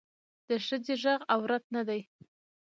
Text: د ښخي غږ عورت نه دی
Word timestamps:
د 0.47 0.49
ښخي 0.65 0.93
غږ 1.03 1.21
عورت 1.33 1.63
نه 1.75 1.81
دی 1.87 2.01